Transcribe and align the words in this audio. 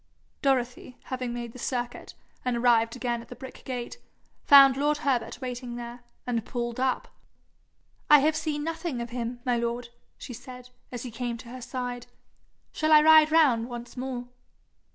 Dorothy, 0.41 0.97
having 1.03 1.31
made 1.31 1.51
the 1.53 1.59
circuit, 1.59 2.15
and 2.43 2.57
arrived 2.57 2.95
again 2.95 3.21
at 3.21 3.27
the 3.27 3.35
brick 3.35 3.63
gate, 3.65 3.99
found 4.43 4.75
lord 4.75 4.97
Herbert 5.05 5.39
waiting 5.41 5.75
there, 5.75 6.03
and 6.25 6.43
pulled 6.43 6.79
up. 6.79 7.07
'I 8.09 8.17
have 8.17 8.35
seen 8.35 8.63
nothing 8.63 8.99
of 8.99 9.11
him, 9.11 9.41
my 9.45 9.57
lord,' 9.57 9.89
she 10.17 10.33
said, 10.33 10.71
as 10.91 11.03
he 11.03 11.11
came 11.11 11.37
to 11.37 11.49
her 11.49 11.61
side. 11.61 12.07
'Shall 12.71 12.91
I 12.91 13.03
ride 13.03 13.31
round 13.31 13.69
once 13.69 13.95
more?' 13.95 14.27